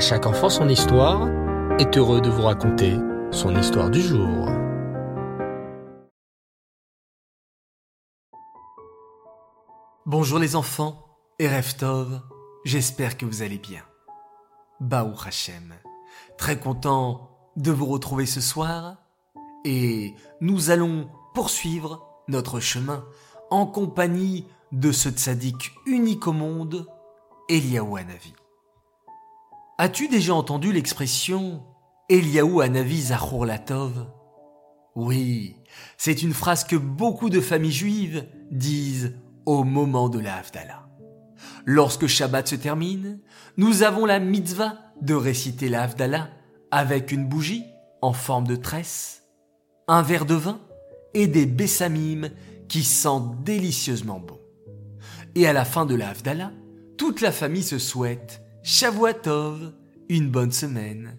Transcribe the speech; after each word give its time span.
Chaque 0.00 0.24
enfant 0.24 0.48
son 0.48 0.66
histoire 0.70 1.28
est 1.78 1.98
heureux 1.98 2.22
de 2.22 2.30
vous 2.30 2.40
raconter 2.40 2.96
son 3.30 3.54
histoire 3.54 3.90
du 3.90 4.00
jour. 4.00 4.48
Bonjour 10.06 10.38
les 10.38 10.56
enfants 10.56 11.04
et 11.38 11.46
Reftov, 11.46 12.22
j'espère 12.64 13.18
que 13.18 13.26
vous 13.26 13.42
allez 13.42 13.58
bien. 13.58 13.82
Baou 14.80 15.12
Hachem, 15.22 15.74
très 16.38 16.58
content 16.58 17.50
de 17.56 17.70
vous 17.70 17.84
retrouver 17.84 18.24
ce 18.24 18.40
soir 18.40 18.96
et 19.66 20.14
nous 20.40 20.70
allons 20.70 21.10
poursuivre 21.34 22.08
notre 22.26 22.58
chemin 22.58 23.04
en 23.50 23.66
compagnie 23.66 24.46
de 24.72 24.92
ce 24.92 25.10
tzaddik 25.10 25.72
unique 25.84 26.26
au 26.26 26.32
monde, 26.32 26.86
Eliaou 27.50 27.96
Hanavi. 27.96 28.32
As-tu 29.82 30.08
déjà 30.08 30.34
entendu 30.34 30.74
l'expression 30.74 31.62
Eliaou 32.10 32.60
Hanavi 32.60 33.00
Zachor 33.00 33.46
Latov 33.46 34.08
Oui, 34.94 35.56
c'est 35.96 36.22
une 36.22 36.34
phrase 36.34 36.64
que 36.64 36.76
beaucoup 36.76 37.30
de 37.30 37.40
familles 37.40 37.72
juives 37.72 38.26
disent 38.50 39.16
au 39.46 39.64
moment 39.64 40.10
de 40.10 40.18
la 40.18 40.36
Havdalah. 40.36 40.86
Lorsque 41.64 42.08
Shabbat 42.08 42.48
se 42.48 42.56
termine, 42.56 43.20
nous 43.56 43.82
avons 43.82 44.04
la 44.04 44.20
mitzvah 44.20 44.74
de 45.00 45.14
réciter 45.14 45.70
la 45.70 45.84
Havdalah 45.84 46.28
avec 46.70 47.10
une 47.10 47.26
bougie 47.26 47.64
en 48.02 48.12
forme 48.12 48.46
de 48.46 48.56
tresse, 48.56 49.22
un 49.88 50.02
verre 50.02 50.26
de 50.26 50.34
vin 50.34 50.60
et 51.14 51.26
des 51.26 51.46
bessamim 51.46 52.28
qui 52.68 52.84
sentent 52.84 53.44
délicieusement 53.44 54.20
bon. 54.20 54.40
Et 55.34 55.46
à 55.46 55.54
la 55.54 55.64
fin 55.64 55.86
de 55.86 55.94
la 55.94 56.10
Havdalah, 56.10 56.50
toute 56.98 57.22
la 57.22 57.32
famille 57.32 57.62
se 57.62 57.78
souhaite 57.78 58.42
Shavuatov, 58.62 59.72
une 60.08 60.30
bonne 60.30 60.52
semaine. 60.52 61.16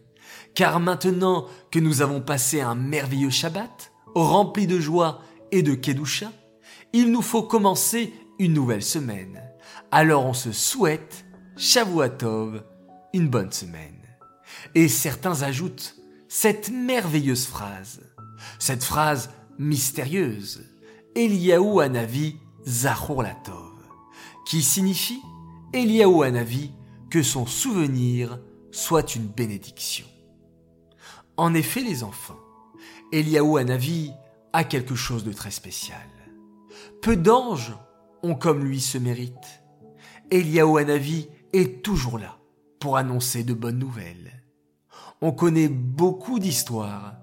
Car 0.53 0.79
maintenant 0.79 1.47
que 1.71 1.79
nous 1.79 2.01
avons 2.01 2.21
passé 2.21 2.61
un 2.61 2.75
merveilleux 2.75 3.29
Shabbat, 3.29 3.91
rempli 4.13 4.67
de 4.67 4.79
joie 4.79 5.21
et 5.51 5.63
de 5.63 5.73
Kedusha, 5.73 6.31
il 6.93 7.11
nous 7.11 7.21
faut 7.21 7.43
commencer 7.43 8.13
une 8.37 8.53
nouvelle 8.53 8.83
semaine. 8.83 9.41
Alors 9.91 10.25
on 10.25 10.33
se 10.33 10.51
souhaite 10.51 11.25
Shavuatov, 11.57 12.63
une 13.13 13.27
bonne 13.27 13.51
semaine. 13.51 14.01
Et 14.75 14.87
certains 14.87 15.41
ajoutent 15.41 15.95
cette 16.27 16.69
merveilleuse 16.69 17.45
phrase, 17.45 18.01
cette 18.59 18.83
phrase 18.83 19.31
mystérieuse, 19.57 20.63
Eliaou 21.15 21.79
Anavi 21.79 22.37
Zachor 22.67 23.23
Latov, 23.23 23.73
qui 24.45 24.61
signifie 24.61 25.21
Eliaou 25.73 26.21
Anavi 26.21 26.71
que 27.11 27.21
son 27.21 27.45
souvenir 27.45 28.39
soit 28.71 29.15
une 29.15 29.27
bénédiction. 29.27 30.07
En 31.35 31.53
effet, 31.53 31.81
les 31.81 32.03
enfants, 32.03 32.39
Eliaou 33.11 33.57
Anavi 33.57 34.13
a 34.53 34.63
quelque 34.63 34.95
chose 34.95 35.25
de 35.25 35.33
très 35.33 35.51
spécial. 35.51 36.07
Peu 37.01 37.17
d'anges 37.17 37.75
ont 38.23 38.35
comme 38.35 38.63
lui 38.63 38.79
ce 38.79 38.97
mérite. 38.97 39.61
Eliaou 40.31 40.77
Hanavi 40.77 41.27
est 41.51 41.83
toujours 41.83 42.17
là 42.17 42.37
pour 42.79 42.95
annoncer 42.95 43.43
de 43.43 43.53
bonnes 43.53 43.79
nouvelles. 43.79 44.43
On 45.21 45.33
connaît 45.33 45.67
beaucoup 45.67 46.39
d'histoires 46.39 47.17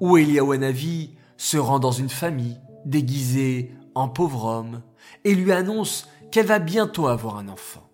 où 0.00 0.18
Eliaou 0.18 0.52
Hanavi 0.52 1.16
se 1.38 1.56
rend 1.56 1.78
dans 1.78 1.92
une 1.92 2.10
famille 2.10 2.60
déguisée 2.84 3.72
en 3.94 4.08
pauvre 4.08 4.44
homme 4.44 4.82
et 5.24 5.34
lui 5.34 5.52
annonce 5.52 6.08
qu'elle 6.30 6.46
va 6.46 6.58
bientôt 6.58 7.08
avoir 7.08 7.38
un 7.38 7.48
enfant. 7.48 7.89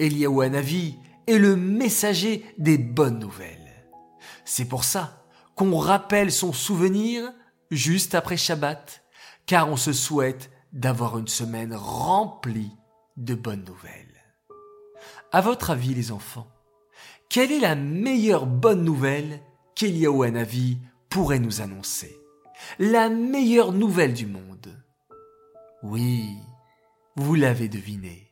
Eliaou 0.00 0.40
Hanavi 0.40 0.96
est 1.26 1.38
le 1.38 1.56
messager 1.56 2.44
des 2.56 2.78
bonnes 2.78 3.18
nouvelles. 3.18 3.84
C'est 4.46 4.64
pour 4.64 4.84
ça 4.84 5.26
qu'on 5.54 5.76
rappelle 5.76 6.32
son 6.32 6.54
souvenir 6.54 7.30
juste 7.70 8.14
après 8.14 8.38
Shabbat, 8.38 9.04
car 9.44 9.68
on 9.68 9.76
se 9.76 9.92
souhaite 9.92 10.50
d'avoir 10.72 11.18
une 11.18 11.28
semaine 11.28 11.74
remplie 11.74 12.72
de 13.18 13.34
bonnes 13.34 13.64
nouvelles. 13.64 14.24
À 15.32 15.42
votre 15.42 15.68
avis, 15.70 15.94
les 15.94 16.12
enfants, 16.12 16.48
quelle 17.28 17.52
est 17.52 17.60
la 17.60 17.74
meilleure 17.74 18.46
bonne 18.46 18.82
nouvelle 18.82 19.40
qu'Eliaou 19.74 20.22
Hanavi 20.22 20.78
pourrait 21.10 21.38
nous 21.40 21.60
annoncer? 21.60 22.16
La 22.78 23.10
meilleure 23.10 23.72
nouvelle 23.72 24.14
du 24.14 24.26
monde? 24.26 24.82
Oui, 25.82 26.36
vous 27.16 27.34
l'avez 27.34 27.68
deviné. 27.68 28.29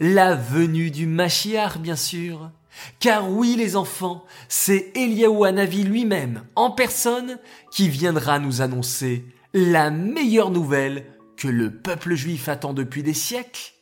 La 0.00 0.34
venue 0.34 0.90
du 0.90 1.06
Machiar, 1.06 1.78
bien 1.78 1.96
sûr. 1.96 2.50
Car 2.98 3.30
oui, 3.30 3.56
les 3.56 3.76
enfants, 3.76 4.24
c'est 4.48 4.92
Eliaou 4.94 5.44
Hanavi 5.44 5.82
lui-même, 5.82 6.44
en 6.56 6.70
personne, 6.70 7.38
qui 7.70 7.88
viendra 7.88 8.38
nous 8.38 8.62
annoncer 8.62 9.24
la 9.52 9.90
meilleure 9.90 10.50
nouvelle 10.50 11.06
que 11.36 11.48
le 11.48 11.70
peuple 11.70 12.14
juif 12.14 12.48
attend 12.48 12.72
depuis 12.72 13.02
des 13.02 13.14
siècles, 13.14 13.72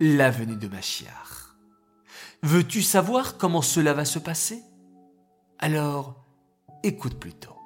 la 0.00 0.30
venue 0.30 0.56
de 0.56 0.68
Machiar. 0.68 1.56
Veux-tu 2.42 2.82
savoir 2.82 3.36
comment 3.36 3.62
cela 3.62 3.92
va 3.92 4.04
se 4.04 4.18
passer? 4.18 4.62
Alors, 5.58 6.24
écoute 6.84 7.18
plutôt. 7.18 7.56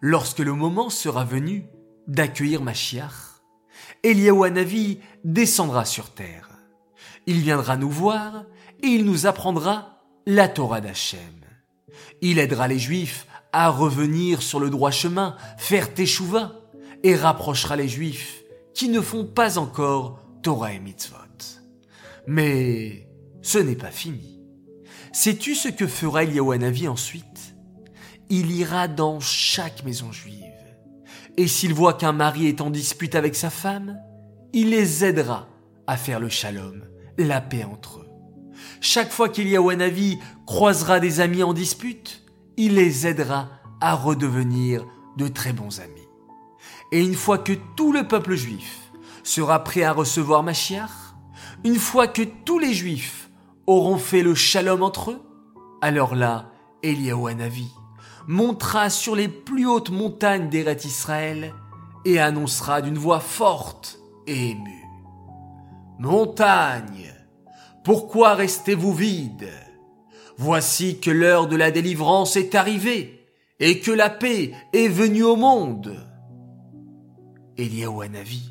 Lorsque 0.00 0.40
le 0.40 0.52
moment 0.52 0.90
sera 0.90 1.24
venu 1.24 1.66
d'accueillir 2.08 2.62
Machiar, 2.62 3.35
Eliaou 4.02 4.44
Hanavi 4.44 5.00
descendra 5.24 5.84
sur 5.84 6.10
terre. 6.10 6.50
Il 7.26 7.40
viendra 7.40 7.76
nous 7.76 7.90
voir 7.90 8.44
et 8.82 8.86
il 8.86 9.04
nous 9.04 9.26
apprendra 9.26 10.02
la 10.26 10.48
Torah 10.48 10.80
d'Hachem. 10.80 11.20
Il 12.20 12.38
aidera 12.38 12.68
les 12.68 12.78
Juifs 12.78 13.26
à 13.52 13.68
revenir 13.70 14.42
sur 14.42 14.60
le 14.60 14.70
droit 14.70 14.90
chemin, 14.90 15.36
faire 15.56 15.94
teshuva, 15.94 16.52
et 17.02 17.14
rapprochera 17.14 17.76
les 17.76 17.88
Juifs 17.88 18.42
qui 18.74 18.88
ne 18.88 19.00
font 19.00 19.24
pas 19.24 19.58
encore 19.58 20.20
Torah 20.42 20.72
et 20.72 20.78
Mitzvot. 20.78 21.16
Mais 22.26 23.08
ce 23.42 23.58
n'est 23.58 23.76
pas 23.76 23.90
fini. 23.90 24.40
Sais-tu 25.12 25.54
ce 25.54 25.68
que 25.68 25.86
fera 25.86 26.24
Eliyahu 26.24 26.88
ensuite? 26.88 27.54
Il 28.28 28.50
ira 28.50 28.88
dans 28.88 29.20
chaque 29.20 29.84
maison 29.84 30.10
juive. 30.12 30.55
Et 31.36 31.48
s'il 31.48 31.74
voit 31.74 31.94
qu'un 31.94 32.12
mari 32.12 32.46
est 32.46 32.60
en 32.60 32.70
dispute 32.70 33.14
avec 33.14 33.34
sa 33.34 33.50
femme, 33.50 33.98
il 34.52 34.70
les 34.70 35.04
aidera 35.04 35.48
à 35.86 35.96
faire 35.96 36.18
le 36.18 36.28
shalom, 36.28 36.82
la 37.18 37.40
paix 37.40 37.64
entre 37.64 38.00
eux. 38.00 38.08
Chaque 38.80 39.12
fois 39.12 39.28
qu'Eliyahu 39.28 40.18
croisera 40.46 40.98
des 40.98 41.20
amis 41.20 41.42
en 41.42 41.52
dispute, 41.52 42.24
il 42.56 42.74
les 42.74 43.06
aidera 43.06 43.50
à 43.80 43.94
redevenir 43.94 44.86
de 45.18 45.28
très 45.28 45.52
bons 45.52 45.80
amis. 45.80 46.08
Et 46.92 47.00
une 47.04 47.14
fois 47.14 47.38
que 47.38 47.52
tout 47.76 47.92
le 47.92 48.08
peuple 48.08 48.34
juif 48.34 48.90
sera 49.22 49.62
prêt 49.62 49.82
à 49.82 49.92
recevoir 49.92 50.42
Machiar, 50.42 51.16
une 51.64 51.76
fois 51.76 52.06
que 52.08 52.22
tous 52.22 52.58
les 52.58 52.72
juifs 52.72 53.30
auront 53.66 53.98
fait 53.98 54.22
le 54.22 54.34
shalom 54.34 54.82
entre 54.82 55.10
eux, 55.10 55.22
alors 55.82 56.14
là, 56.14 56.50
Eliaou 56.82 57.26
Hanavi 57.26 57.68
montera 58.26 58.90
sur 58.90 59.14
les 59.14 59.28
plus 59.28 59.66
hautes 59.66 59.90
montagnes 59.90 60.48
d'Eret 60.48 60.78
Israël 60.84 61.54
et 62.04 62.18
annoncera 62.18 62.82
d'une 62.82 62.98
voix 62.98 63.20
forte 63.20 63.98
et 64.26 64.50
émue. 64.50 64.84
Montagne, 65.98 67.12
pourquoi 67.84 68.34
restez-vous 68.34 68.92
vide 68.92 69.48
Voici 70.38 71.00
que 71.00 71.10
l'heure 71.10 71.46
de 71.46 71.56
la 71.56 71.70
délivrance 71.70 72.36
est 72.36 72.54
arrivée 72.54 73.26
et 73.58 73.80
que 73.80 73.90
la 73.90 74.10
paix 74.10 74.52
est 74.72 74.88
venue 74.88 75.22
au 75.22 75.36
monde. 75.36 75.96
Eliaou 77.56 78.02
Hanavi 78.02 78.50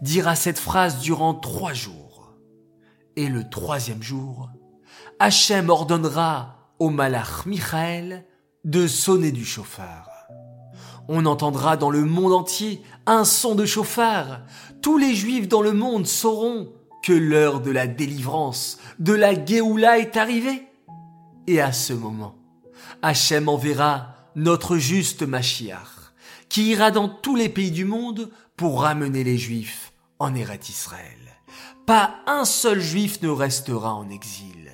dira 0.00 0.34
cette 0.34 0.58
phrase 0.58 1.00
durant 1.00 1.34
trois 1.34 1.74
jours. 1.74 2.32
Et 3.16 3.28
le 3.28 3.48
troisième 3.50 4.02
jour, 4.02 4.48
Hachem 5.18 5.68
ordonnera 5.68 6.72
au 6.78 6.88
malach 6.88 7.44
Michael 7.44 8.24
de 8.64 8.86
sonner 8.86 9.32
du 9.32 9.44
chauffard. 9.44 10.08
On 11.08 11.26
entendra 11.26 11.76
dans 11.76 11.90
le 11.90 12.04
monde 12.04 12.32
entier 12.32 12.82
un 13.06 13.24
son 13.24 13.54
de 13.54 13.66
chauffard. 13.66 14.40
Tous 14.82 14.98
les 14.98 15.14
juifs 15.14 15.48
dans 15.48 15.62
le 15.62 15.72
monde 15.72 16.06
sauront 16.06 16.72
que 17.02 17.12
l'heure 17.12 17.60
de 17.60 17.70
la 17.70 17.86
délivrance, 17.86 18.78
de 18.98 19.12
la 19.12 19.44
Géoula 19.44 19.98
est 19.98 20.16
arrivée. 20.16 20.68
Et 21.48 21.60
à 21.60 21.72
ce 21.72 21.92
moment, 21.92 22.36
Hachem 23.02 23.48
enverra 23.48 24.14
notre 24.36 24.76
juste 24.76 25.22
Machiach 25.22 25.88
qui 26.48 26.66
ira 26.70 26.90
dans 26.90 27.08
tous 27.08 27.34
les 27.34 27.48
pays 27.48 27.70
du 27.70 27.84
monde 27.84 28.30
pour 28.56 28.82
ramener 28.82 29.24
les 29.24 29.38
Juifs 29.38 29.92
en 30.18 30.34
Eret 30.34 30.60
Israël. 30.68 31.18
Pas 31.86 32.16
un 32.26 32.44
seul 32.44 32.80
Juif 32.80 33.22
ne 33.22 33.28
restera 33.28 33.94
en 33.94 34.08
exil. 34.08 34.70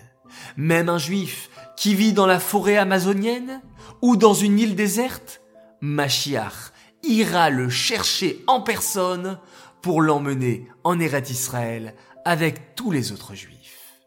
Même 0.56 0.88
un 0.88 0.98
Juif 0.98 1.48
qui 1.76 1.94
vit 1.94 2.12
dans 2.12 2.26
la 2.26 2.40
forêt 2.40 2.76
amazonienne 2.76 3.62
ou 4.02 4.16
dans 4.16 4.34
une 4.34 4.58
île 4.58 4.74
déserte, 4.74 5.40
Mashiach 5.80 6.72
ira 7.02 7.50
le 7.50 7.68
chercher 7.68 8.42
en 8.46 8.60
personne 8.60 9.38
pour 9.82 10.02
l'emmener 10.02 10.68
en 10.84 10.98
Eret 10.98 11.30
Israël 11.30 11.94
avec 12.24 12.74
tous 12.74 12.90
les 12.90 13.12
autres 13.12 13.34
Juifs. 13.34 14.02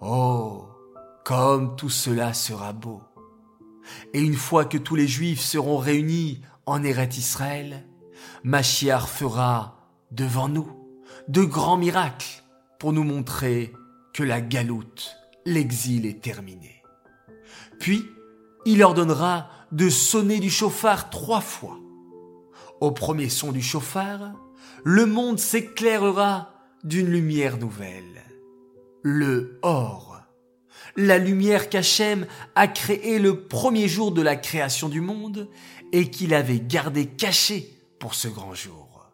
Oh, 0.00 0.66
comme 1.24 1.76
tout 1.76 1.90
cela 1.90 2.34
sera 2.34 2.72
beau. 2.72 3.02
Et 4.12 4.20
une 4.20 4.34
fois 4.34 4.64
que 4.64 4.78
tous 4.78 4.96
les 4.96 5.08
Juifs 5.08 5.40
seront 5.40 5.78
réunis 5.78 6.40
en 6.66 6.82
Eret 6.82 7.10
Israël, 7.16 7.86
Machiar 8.42 9.08
fera 9.08 9.78
devant 10.10 10.48
nous 10.48 10.68
de 11.28 11.42
grands 11.42 11.76
miracles 11.76 12.42
pour 12.78 12.92
nous 12.92 13.04
montrer 13.04 13.72
que 14.12 14.22
la 14.22 14.40
galoute, 14.40 15.16
l'exil 15.44 16.06
est 16.06 16.22
terminé. 16.22 16.82
Puis, 17.80 18.04
il 18.66 18.82
ordonnera 18.82 19.48
de 19.72 19.88
sonner 19.88 20.40
du 20.40 20.50
chauffard 20.50 21.10
trois 21.10 21.40
fois. 21.40 21.78
Au 22.80 22.90
premier 22.92 23.28
son 23.28 23.52
du 23.52 23.62
chauffard, 23.62 24.32
le 24.84 25.06
monde 25.06 25.38
s'éclairera 25.38 26.50
d'une 26.82 27.08
lumière 27.08 27.56
nouvelle. 27.58 28.22
Le 29.02 29.58
or. 29.62 30.20
La 30.96 31.18
lumière 31.18 31.70
qu'Hachem 31.70 32.26
a 32.54 32.68
créée 32.68 33.18
le 33.18 33.46
premier 33.46 33.88
jour 33.88 34.12
de 34.12 34.22
la 34.22 34.36
création 34.36 34.88
du 34.88 35.00
monde 35.00 35.48
et 35.92 36.10
qu'il 36.10 36.34
avait 36.34 36.60
gardé 36.60 37.06
cachée 37.06 37.80
pour 37.98 38.14
ce 38.14 38.28
grand 38.28 38.54
jour. 38.54 39.10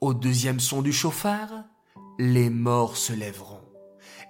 Au 0.00 0.12
deuxième 0.12 0.60
son 0.60 0.82
du 0.82 0.92
chauffard, 0.92 1.64
les 2.18 2.50
morts 2.50 2.96
se 2.96 3.12
lèveront 3.12 3.62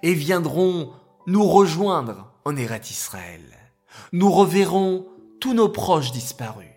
et 0.03 0.13
viendront 0.13 0.93
nous 1.27 1.43
rejoindre 1.43 2.31
en 2.45 2.55
Erat 2.55 2.77
Israël. 2.89 3.62
Nous 4.11 4.31
reverrons 4.31 5.07
tous 5.39 5.53
nos 5.53 5.69
proches 5.69 6.11
disparus. 6.11 6.67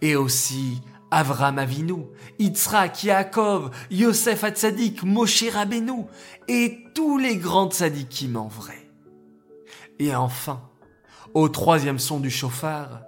Et 0.00 0.16
aussi 0.16 0.80
Avram 1.10 1.58
Avinu, 1.58 2.06
Yitzhak, 2.38 3.04
Yaakov, 3.04 3.70
Yosef 3.90 4.44
Hatzadik, 4.44 5.02
Moshe 5.02 5.44
Rabbeinu 5.48 6.06
et 6.48 6.84
tous 6.94 7.18
les 7.18 7.36
grands 7.36 7.70
tzadikim 7.70 8.36
en 8.36 8.48
vrai. 8.48 8.90
Et 9.98 10.14
enfin, 10.14 10.68
au 11.34 11.48
troisième 11.48 11.98
son 11.98 12.20
du 12.20 12.30
chauffard, 12.30 13.02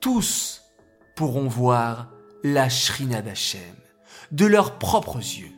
tous 0.00 0.62
pourront 1.16 1.48
voir 1.48 2.10
la 2.44 2.68
Shrina 2.68 3.22
d'Hachem 3.22 3.60
de 4.30 4.46
leurs 4.46 4.78
propres 4.78 5.18
yeux. 5.18 5.52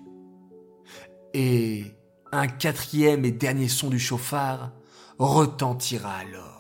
Et 1.35 1.85
un 2.33 2.47
quatrième 2.47 3.25
et 3.25 3.33
dernier 3.33 3.69
son 3.69 3.91
du 3.91 3.99
chauffard 3.99 4.73
retentira 5.19 6.15
alors. 6.15 6.60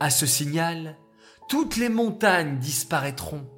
À 0.00 0.10
ce 0.10 0.26
signal, 0.26 0.96
toutes 1.48 1.76
les 1.76 1.88
montagnes 1.88 2.58
disparaîtront 2.58 3.48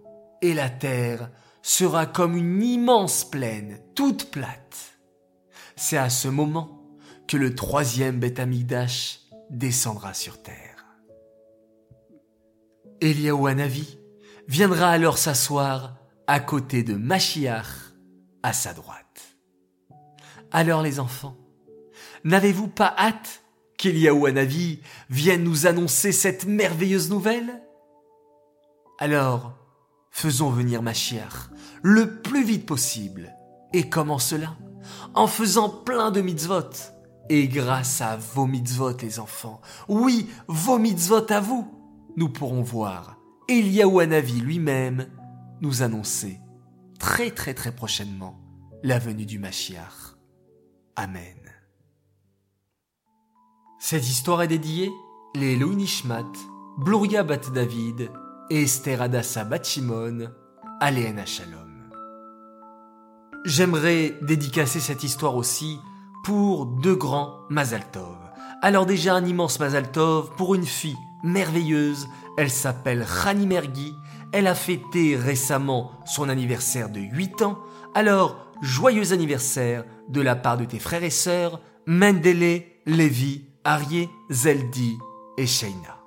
et 0.42 0.54
la 0.54 0.70
terre 0.70 1.30
sera 1.62 2.06
comme 2.06 2.36
une 2.36 2.62
immense 2.62 3.24
plaine, 3.24 3.80
toute 3.94 4.30
plate. 4.30 4.98
C'est 5.76 5.96
à 5.96 6.10
ce 6.10 6.28
moment 6.28 6.86
que 7.26 7.36
le 7.36 7.54
troisième 7.54 8.20
Beth 8.20 8.38
Amikdash 8.38 9.20
descendra 9.50 10.14
sur 10.14 10.42
terre. 10.42 10.86
Eliaou 13.00 13.46
Hanavi 13.46 13.98
viendra 14.48 14.90
alors 14.90 15.18
s'asseoir 15.18 15.96
à 16.26 16.40
côté 16.40 16.82
de 16.82 16.94
Machiach 16.94 17.66
à 18.42 18.52
sa 18.52 18.72
droite. 18.72 19.36
Alors 20.52 20.82
les 20.82 21.00
enfants, 21.00 21.36
n'avez-vous 22.24 22.68
pas 22.68 22.94
hâte 22.96 23.42
qu'Eliaou 23.86 24.26
Hanavi 24.26 24.80
vienne 25.10 25.44
nous 25.44 25.68
annoncer 25.68 26.10
cette 26.10 26.44
merveilleuse 26.44 27.08
nouvelle? 27.08 27.62
Alors, 28.98 29.52
faisons 30.10 30.50
venir 30.50 30.82
Machiach 30.82 31.50
le 31.84 32.20
plus 32.20 32.42
vite 32.42 32.66
possible. 32.66 33.32
Et 33.72 33.88
comment 33.88 34.18
cela? 34.18 34.56
En 35.14 35.28
faisant 35.28 35.68
plein 35.68 36.10
de 36.10 36.20
mitzvot. 36.20 36.72
Et 37.28 37.46
grâce 37.46 38.00
à 38.00 38.16
vos 38.16 38.46
mitzvot, 38.46 38.96
les 39.02 39.20
enfants, 39.20 39.60
oui, 39.88 40.28
vos 40.48 40.78
mitzvot 40.78 41.30
à 41.30 41.38
vous, 41.38 41.72
nous 42.16 42.28
pourrons 42.28 42.62
voir 42.62 43.18
Eliaou 43.46 44.00
Hanavi 44.00 44.40
lui-même 44.40 45.06
nous 45.60 45.82
annoncer 45.82 46.40
très 46.98 47.30
très 47.30 47.54
très 47.54 47.70
prochainement 47.70 48.40
la 48.82 48.98
venue 48.98 49.26
du 49.26 49.38
Mashiach. 49.38 50.16
Amen. 50.96 51.35
Cette 53.78 54.08
histoire 54.08 54.42
est 54.42 54.48
dédiée 54.48 54.90
les 55.34 55.56
Nishmat, 55.58 56.32
Bluria 56.78 57.22
Bat 57.22 57.50
David 57.52 58.10
et 58.48 58.62
Esther 58.62 59.02
Adassa 59.02 59.44
Bat 59.44 59.62
Shimon 59.64 60.30
à 60.80 60.90
Shalom. 61.26 61.90
J'aimerais 63.44 64.14
dédicacer 64.22 64.80
cette 64.80 65.04
histoire 65.04 65.36
aussi 65.36 65.78
pour 66.24 66.64
deux 66.64 66.96
grands 66.96 67.40
Mazal 67.50 67.84
Tov. 67.92 68.16
Alors 68.62 68.86
déjà 68.86 69.14
un 69.14 69.26
immense 69.26 69.60
Mazal 69.60 69.92
Tov 69.92 70.30
pour 70.36 70.54
une 70.54 70.66
fille 70.66 70.96
merveilleuse, 71.22 72.08
elle 72.38 72.50
s'appelle 72.50 73.04
Rani 73.06 73.46
Mergui, 73.46 73.92
elle 74.32 74.46
a 74.46 74.54
fêté 74.54 75.16
récemment 75.16 75.92
son 76.06 76.30
anniversaire 76.30 76.88
de 76.88 77.00
8 77.00 77.42
ans, 77.42 77.58
alors 77.94 78.38
joyeux 78.62 79.12
anniversaire 79.12 79.84
de 80.08 80.22
la 80.22 80.34
part 80.34 80.56
de 80.56 80.64
tes 80.64 80.78
frères 80.78 81.04
et 81.04 81.10
sœurs, 81.10 81.60
Mendele, 81.86 82.62
Lévi, 82.86 83.44
Arié, 83.66 84.08
Zeldi 84.30 85.00
et 85.36 85.46
Sheina. 85.46 85.98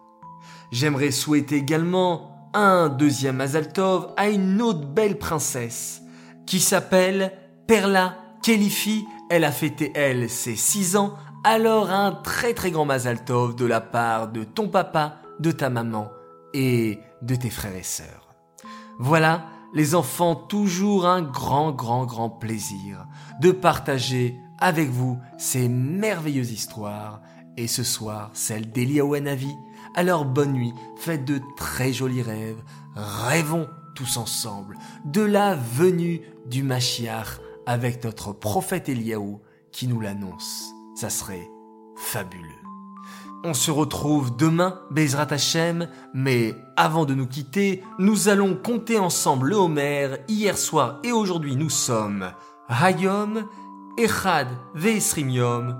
J'aimerais 0.71 1.11
souhaiter 1.11 1.57
également 1.57 2.49
un 2.53 2.87
deuxième 2.87 3.35
Mazaltov 3.35 4.13
à 4.15 4.29
une 4.29 4.61
autre 4.61 4.87
belle 4.87 5.19
princesse 5.19 6.01
qui 6.45 6.61
s'appelle 6.61 7.33
Perla 7.67 8.15
Kelifi. 8.41 9.05
Elle 9.29 9.43
a 9.43 9.51
fêté, 9.51 9.91
elle, 9.93 10.29
ses 10.29 10.55
6 10.55 10.95
ans. 10.95 11.15
Alors 11.43 11.91
un 11.91 12.13
très 12.13 12.53
très 12.53 12.71
grand 12.71 12.85
Mazaltov 12.85 13.57
de 13.57 13.65
la 13.65 13.81
part 13.81 14.29
de 14.29 14.45
ton 14.45 14.69
papa, 14.69 15.17
de 15.41 15.51
ta 15.51 15.69
maman 15.69 16.09
et 16.53 16.97
de 17.21 17.35
tes 17.35 17.49
frères 17.49 17.75
et 17.75 17.83
sœurs. 17.83 18.35
Voilà, 18.99 19.47
les 19.73 19.95
enfants, 19.95 20.35
toujours 20.35 21.07
un 21.07 21.21
grand, 21.21 21.73
grand, 21.73 22.05
grand 22.05 22.29
plaisir 22.29 23.05
de 23.41 23.51
partager 23.51 24.39
avec 24.59 24.89
vous 24.89 25.19
ces 25.37 25.67
merveilleuses 25.67 26.51
histoires 26.51 27.21
et 27.59 27.67
ce 27.67 27.83
soir 27.83 28.31
celle 28.33 28.71
d'Elia 28.71 29.03
Navi. 29.19 29.53
Alors 29.93 30.23
bonne 30.23 30.53
nuit, 30.53 30.73
faites 30.95 31.25
de 31.25 31.41
très 31.57 31.91
jolis 31.91 32.21
rêves, 32.21 32.63
rêvons 32.95 33.67
tous 33.95 34.17
ensemble 34.17 34.77
de 35.05 35.21
la 35.21 35.55
venue 35.55 36.21
du 36.45 36.63
Mashiach 36.63 37.39
avec 37.65 38.03
notre 38.03 38.31
prophète 38.31 38.87
Eliaou 38.87 39.41
qui 39.71 39.87
nous 39.87 39.99
l'annonce. 39.99 40.71
Ça 40.95 41.09
serait 41.09 41.49
fabuleux. 41.97 42.47
On 43.43 43.53
se 43.53 43.71
retrouve 43.71 44.35
demain, 44.35 44.79
Bezrat 44.91 45.27
Hashem, 45.31 45.87
mais 46.13 46.55
avant 46.75 47.05
de 47.05 47.13
nous 47.13 47.27
quitter, 47.27 47.83
nous 47.97 48.27
allons 48.29 48.55
compter 48.55 48.99
ensemble 48.99 49.49
le 49.49 49.55
Homer. 49.55 50.15
Hier 50.27 50.57
soir 50.57 50.99
et 51.03 51.11
aujourd'hui, 51.11 51.55
nous 51.55 51.69
sommes 51.69 52.31
Hayom, 52.69 53.45
Echad 53.97 54.47
Ve'esrim 54.75 55.29
Yom, 55.29 55.77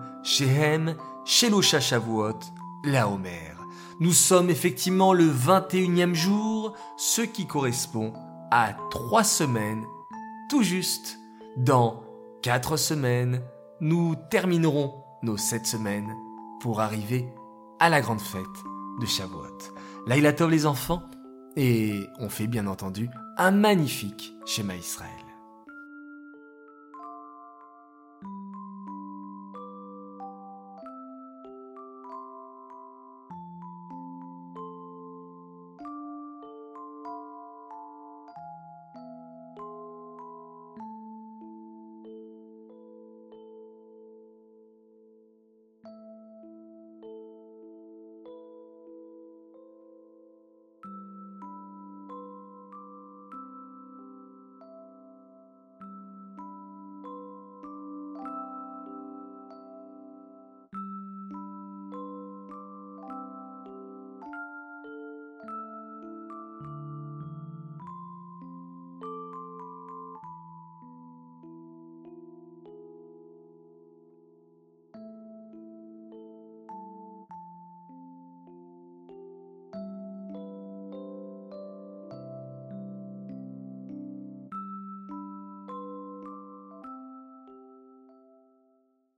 Shehem, 1.30 1.52
Shelosha 1.52 1.80
Shavuot, 1.80 2.40
la 2.84 3.08
Homer. 3.08 3.54
Nous 4.00 4.14
sommes 4.14 4.50
effectivement 4.50 5.14
le 5.14 5.30
21e 5.30 6.16
jour, 6.16 6.74
ce 6.98 7.22
qui 7.22 7.46
correspond 7.46 8.14
à 8.50 8.74
trois 8.90 9.24
semaines, 9.24 9.86
tout 10.50 10.64
juste. 10.64 11.20
Dans 11.56 12.04
quatre 12.42 12.78
semaines, 12.78 13.42
nous 13.80 14.16
terminerons 14.32 15.04
nos 15.22 15.38
sept 15.38 15.68
semaines 15.68 16.12
pour 16.62 16.82
arriver 16.82 17.28
à 17.80 17.90
la 17.90 18.02
grande 18.02 18.22
fête 18.22 18.44
de 19.00 19.06
Shavuot. 19.06 19.76
Laïla 20.08 20.32
les 20.48 20.66
enfants, 20.66 21.04
et 21.56 21.94
on 22.20 22.30
fait 22.30 22.48
bien 22.48 22.66
entendu 22.66 23.08
un 23.38 23.52
magnifique 23.52 24.34
schéma 24.48 24.76
Israël. 24.76 25.29